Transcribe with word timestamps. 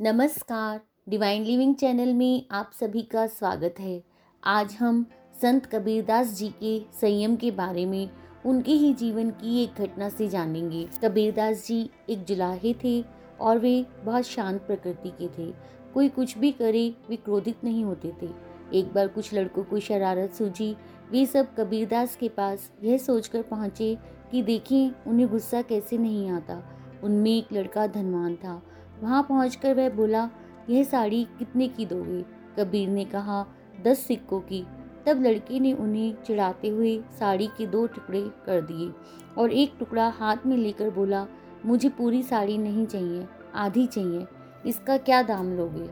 नमस्कार। 0.00 0.80
Divine 1.08 1.42
living 1.42 1.74
channel 1.74 2.14
में 2.14 2.46
आप 2.50 2.70
सभी 2.80 3.02
का 3.02 3.26
स्वागत 3.26 3.74
है। 3.80 4.04
आज 4.44 4.72
हम 4.72 5.06
संत 5.42 5.66
कबीरदास 5.66 6.26
जी 6.26 6.48
के 6.48 6.80
संयम 7.00 7.36
के 7.36 7.50
बारे 7.50 7.86
में, 7.86 8.10
उनके 8.46 8.72
ही 8.72 8.94
जीवन 8.94 9.30
की 9.30 9.62
एक 9.62 9.74
घटना 9.78 10.08
से 10.08 10.28
जानेंगे। 10.28 10.88
कबीरदास 11.04 11.66
जी 11.66 11.90
एक 12.10 12.24
जुलाहे 12.24 12.74
थे 12.84 13.04
और 13.40 13.58
वे 13.58 13.86
बहुत 14.04 14.24
शांत 14.24 14.60
प्रकृति 14.60 15.10
के 15.10 15.28
थे। 15.28 15.54
कोई 15.94 16.08
कुछ 16.08 16.38
भी 16.38 16.52
करे, 16.52 16.94
वे 17.08 17.16
क्रोधित 17.16 17.64
नहीं 17.64 17.84
होते 17.84 18.12
थे। 18.22 18.30
एक 18.74 18.92
बार 18.92 19.08
कुछ 19.08 19.34
लड़कों 19.34 19.64
को 19.64 19.80
शरारत 19.80 20.32
सूझी। 20.32 20.76
वे 21.10 21.26
सब 21.26 21.54
कबीरदास 21.54 22.16
के 22.16 22.28
पास 22.28 22.70
यह 22.82 22.98
सोचकर 22.98 23.42
पहुँचे 23.42 23.98
कि 24.30 24.42
देखें, 24.42 24.90
उन्हें 25.06 25.28
गुस्सा 25.28 25.62
कैसे 25.62 25.98
नहीं 25.98 26.30
आता। 26.30 26.62
उनमें 27.04 27.38
एक 27.38 27.52
लड़का 27.52 27.86
धनवान 27.86 28.36
था। 28.36 28.62
वहाँ 29.04 29.22
पहुँच 29.22 29.58
वह 29.66 29.88
बोला, 29.88 30.28
यह 30.70 30.84
साड़ी 30.84 31.24
कितने 31.38 31.68
की 31.68 31.86
दोगे? 31.86 32.22
कबीर 32.58 32.88
ने 32.88 33.04
कहा, 33.04 33.44
दस 33.84 33.98
सिक्कों 33.98 34.40
की। 34.40 34.64
तब 35.06 35.22
लड़के 35.22 35.58
ने 35.60 35.72
उन्हें 35.72 36.22
चिढ़ाते 36.22 36.68
हुए 36.68 36.96
साड़ी 37.18 37.46
के 37.46 37.66
दो 37.66 37.86
टुकड़े 37.86 38.22
कर 38.46 38.60
दिए 38.60 38.90
और 39.38 39.50
एक 39.50 39.74
टुकड़ा 39.78 40.08
हाथ 40.08 40.46
में 40.46 40.56
लेकर 40.56 40.90
बोला, 40.90 41.26
मुझे 41.66 41.88
पूरी 41.88 42.22
साड़ी 42.22 42.56
नहीं 42.58 42.86
चाहिए, 42.86 43.26
आधी 43.54 43.86
चाहिए, 43.86 44.26
इसका 44.66 44.96
क्या 44.96 45.22
दाम 45.22 45.52
लोगे? 45.52 45.86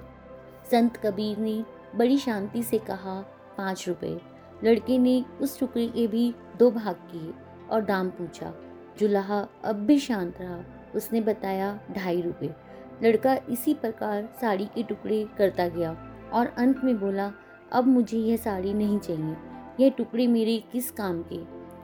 संत 0.70 0.96
कबीर 0.96 1.38
ने 1.38 1.64
बड़ी 1.96 2.18
शांति 2.18 2.62
से 2.62 2.78
कहा, 2.78 3.20
पाँच 3.58 3.88
रुपये। 3.88 4.20
लड़के 4.64 4.98
ने 4.98 5.24
उस 5.40 5.58
टुकड़े 5.60 5.86
के 5.88 6.06
भी 6.06 6.34
दो 6.58 6.70
भाग 6.70 6.94
किए 7.12 7.32
और 7.70 7.84
दाम 7.84 8.10
पूछा, 8.10 8.52
जुलाहा 8.98 9.46
अब 9.64 9.76
भी 9.76 9.98
शांत 9.98 10.40
रहा? 10.40 10.62
उसने 10.94 11.20
बताया, 11.20 11.78
ढाई 11.90 12.20
रुपये। 12.20 12.54
लड़का 13.02 13.38
इसी 13.50 13.74
प्रकार 13.74 14.28
साड़ी 14.40 14.64
के 14.64 14.82
टुकड़े 14.82 15.28
करता 15.38 15.68
गया 15.68 15.96
और 16.32 16.46
अंत 16.46 16.84
में 16.84 17.00
बोला, 17.00 17.32
अब 17.72 17.86
मुझे 17.86 18.18
यह 18.18 18.36
साड़ी 18.36 18.74
नहीं 18.74 18.98
चाहिए। 18.98 19.36
यह 19.80 19.90
टुकड़े 19.90 20.26
मेरे 20.26 20.62
किस 20.72 20.90
काम 20.90 21.22
के? 21.22 21.38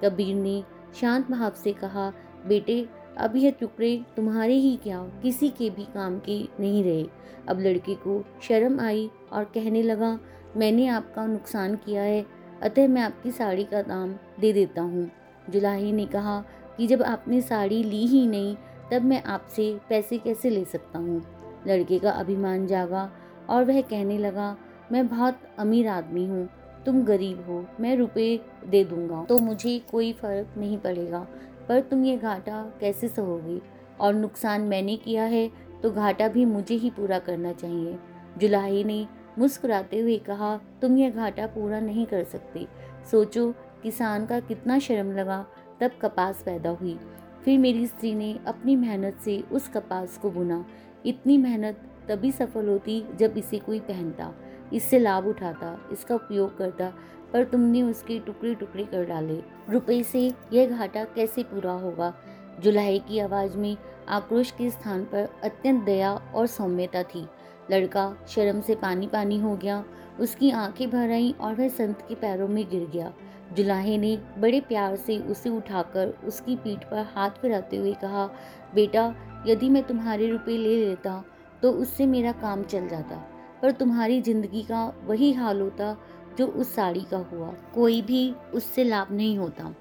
कबीर 0.04 0.34
ने 0.34 0.64
शांत 1.00 1.30
भाव 1.30 1.50
से 1.50 1.72
कहा, 1.72 2.12
बेटे, 2.46 2.88
अब 3.18 3.36
यह 3.36 3.50
टुकड़े 3.50 4.04
तुम्हारे 4.16 4.54
ही 4.54 4.76
क्या 4.76 5.02
किसी 5.22 5.48
के 5.48 5.70
भी 5.70 5.84
काम 5.84 6.18
के 6.18 6.48
नहीं 6.60 6.84
रहे। 6.84 7.06
अब 7.48 7.60
लड़के 7.60 7.94
को 7.94 8.24
शर्म 8.42 8.80
आई 8.80 9.10
और 9.32 9.44
कहने 9.44 9.82
लगा, 9.82 10.18
मैंने 10.56 10.88
आपका 10.88 11.26
नुकसान 11.26 11.76
किया 11.76 12.02
है। 12.02 12.26
अतः 12.62 12.88
मैं 12.88 13.02
आपकी 13.02 13.30
साड़ी 13.30 13.64
का 13.64 13.82
दाम 13.82 14.14
दे 14.40 14.52
देता 14.52 14.82
हूँ। 14.82 15.10
जुलाही 15.50 15.92
ने 15.92 16.06
कहा 16.06 16.44
कि 16.76 16.86
जब 16.86 17.02
आपने 17.02 17.40
साड़ी 17.40 17.82
ली 17.84 18.06
ही 18.06 18.26
नहीं 18.26 18.56
तब 18.90 19.02
मैं 19.02 19.22
आपसे 19.24 19.72
पैसे 19.88 20.18
कैसे 20.18 20.50
ले 20.50 20.64
सकता 20.64 20.98
हूँ? 20.98 21.22
लड़के 21.66 21.98
का 21.98 22.10
अभिमान 22.10 22.66
जागा 22.66 23.10
और 23.48 23.64
वह 23.64 23.80
कहने 23.82 24.18
लगा, 24.18 24.56
मैं 24.92 25.06
बहुत 25.08 25.40
अमीर 25.58 25.88
आदमी 25.88 26.24
हूँ, 26.26 26.48
तुम 26.86 27.02
गरीब 27.04 27.44
हो, 27.48 27.64
मैं 27.80 27.96
रुपए 27.96 28.40
दे 28.66 28.82
दूँगा 28.84 29.24
तो 29.24 29.38
मुझे 29.38 29.78
कोई 29.90 30.12
फ़र्क 30.12 30.54
नहीं 30.58 30.78
पड़ेगा, 30.78 31.26
पर 31.68 31.80
तुम 31.80 32.04
ये 32.04 32.16
घाटा 32.16 32.62
कैसे 32.80 33.08
सहोगी? 33.08 33.60
और 34.00 34.14
नुकसान 34.14 34.62
मैंने 34.62 34.96
किया 34.96 35.24
है 35.24 35.50
तो 35.82 35.90
घाटा 35.90 36.28
भी 36.28 36.44
मुझे 36.44 36.74
ही 36.74 36.90
पूरा 36.90 37.18
करना 37.18 37.52
चाहिए। 37.52 37.98
जुलाही 38.38 38.82
ने 38.84 39.06
मुस्कुराते 39.38 40.00
हुए 40.00 40.16
कहा, 40.18 40.56
तुम 40.82 40.96
यह 40.96 41.10
घाटा 41.10 41.46
पूरा 41.46 41.80
नहीं 41.80 42.06
कर 42.06 42.24
सकते। 42.24 42.66
सोचो, 43.10 43.50
किसान 43.82 44.26
का 44.26 44.38
कितना 44.40 44.78
शर्म 44.78 45.12
लगा, 45.12 45.44
तब 45.80 45.90
कपास 46.02 46.42
पैदा 46.46 46.70
हुई। 46.70 46.98
फिर 47.44 47.58
मेरी 47.58 47.86
स्त्री 47.86 48.14
ने 48.14 48.38
अपनी 48.46 48.76
मेहनत 48.76 49.18
से 49.24 49.44
उस 49.52 49.68
कपास 49.68 50.18
को 50.18 50.30
बुना। 50.30 50.66
इतनी 51.06 51.38
मेहनत 51.38 51.80
तभी 52.08 52.32
सफल 52.32 52.68
होती 52.68 53.04
जब 53.16 53.34
इसे 53.38 53.58
कोई 53.58 53.80
पहनता। 53.80 54.34
इससे 54.72 54.98
लाभ 54.98 55.26
उठाता, 55.26 55.88
इसका 55.92 56.14
उपयोग 56.14 56.58
करता, 56.58 56.92
पर 57.32 57.44
तुमने 57.44 57.82
उसके 57.82 58.18
टुकड़े 58.18 58.54
टुकड़े 58.54 58.84
कर 58.84 59.04
डाले। 59.04 59.42
रुपए 59.70 60.02
से 60.02 60.32
यह 60.52 60.68
घाटा 60.68 61.04
कैसे 61.04 61.42
पूरा 61.42 61.72
होगा? 61.72 62.14
जुलाई 62.60 62.98
की 62.98 63.18
आवाज़ 63.18 63.56
में 63.56 63.76
आक्रोश 64.08 64.50
के 64.50 64.70
स्थान 64.70 65.04
पर 65.04 65.28
अत्यंत 65.44 65.84
दया 65.84 66.12
और 66.12 66.46
सौम्यता 66.46 67.02
थी। 67.02 67.26
लड़का 67.70 68.12
शर्म 68.28 68.60
से 68.60 68.74
पानी 68.74 69.06
पानी 69.06 69.38
हो 69.38 69.56
गया, 69.56 69.84
उसकी 70.20 70.50
आँखें 70.50 70.88
भर 70.90 71.10
आई 71.10 71.34
और 71.40 71.54
वह 71.54 71.68
संत 71.68 72.04
के 72.08 72.14
पैरों 72.14 72.48
में 72.48 72.64
गिर 72.70 72.86
गया। 72.86 73.12
जुलाहे 73.56 73.96
ने 73.98 74.16
बड़े 74.38 74.60
प्यार 74.60 74.96
से 74.96 75.18
उसे 75.20 75.50
उठाकर 75.50 76.08
उसकी 76.24 76.56
पीठ 76.56 76.84
पर 76.84 77.06
हाथ 77.14 77.40
फिराते 77.42 77.76
हुए 77.76 77.92
कहा, 77.92 78.26
बेटा, 78.74 79.14
यदि 79.46 79.68
मैं 79.68 79.82
तुम्हारे 79.82 80.28
रुपए 80.28 80.56
ले 80.56 80.76
लेता 80.76 81.22
तो 81.62 81.70
उससे 81.72 82.06
मेरा 82.06 82.32
काम 82.32 82.62
चल 82.62 82.88
जाता। 82.88 83.16
पर 83.62 83.70
तुम्हारी 83.70 84.20
ज़िंदगी 84.22 84.62
का 84.62 84.84
वही 85.04 85.32
हाल 85.32 85.60
होता 85.60 85.96
जो 86.38 86.46
उस 86.46 86.74
साड़ी 86.74 87.00
का 87.00 87.18
हुआ। 87.32 87.52
कोई 87.74 88.00
भी 88.02 88.30
उससे 88.54 88.84
लाभ 88.84 89.12
नहीं 89.12 89.36
होता। 89.38 89.74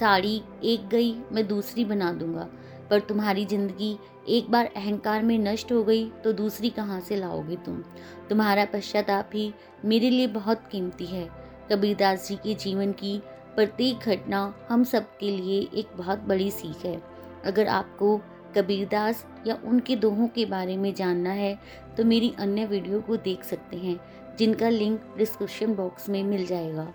साड़ी 0.00 0.40
एक 0.64 0.86
गई, 0.88 1.12
मैं 1.32 1.46
दूसरी 1.48 1.84
बना 1.84 2.12
दूँगा। 2.12 2.48
पर 2.90 3.00
तुम्हारी 3.00 3.44
ज़िंदगी 3.46 3.96
एक 4.28 4.50
बार 4.50 4.66
अहंकार 4.66 5.22
में 5.22 5.38
नष्ट 5.38 5.72
हो 5.72 5.82
गई 5.84 6.04
तो 6.24 6.32
दूसरी 6.32 6.70
कहाँ 6.70 7.00
से 7.00 7.16
लाओगे 7.16 7.56
तुम? 7.56 7.82
तुम्हारा 8.28 8.64
पश्चाताप 8.64 9.30
ही 9.34 9.52
मेरे 9.84 10.10
लिए 10.10 10.26
बहुत 10.28 10.68
कीमती 10.72 11.06
है। 11.06 11.28
कबीरदास 11.72 12.28
जी 12.28 12.36
के 12.36 12.54
जीवन 12.54 12.92
की 12.92 13.18
प्रत्येक 13.56 14.08
घटना 14.08 14.42
हम 14.68 14.84
सब 14.84 15.16
के 15.18 15.30
लिए 15.30 15.60
एक 15.74 15.96
बहुत 15.96 16.18
बड़ी 16.20 16.50
सीख 16.50 16.84
है। 16.84 17.00
अगर 17.44 17.68
आपको 17.68 18.16
कबीरदास 18.56 19.24
या 19.46 19.58
उनके 19.64 19.96
दोहों 19.96 20.28
के 20.28 20.44
बारे 20.46 20.76
में 20.76 20.92
जानना 20.94 21.30
है 21.32 21.58
तो 21.96 22.04
मेरी 22.04 22.32
अन्य 22.38 22.66
वीडियो 22.66 23.00
को 23.00 23.16
देख 23.18 23.44
सकते 23.44 23.76
हैं, 23.76 23.98
जिनका 24.38 24.68
लिंक 24.68 25.14
डिस्क्रिप्शन 25.18 25.74
बॉक्स 25.74 26.08
में 26.08 26.22
मिल 26.24 26.46
जाएगा। 26.46 26.92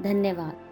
धन्यवाद। 0.00 0.63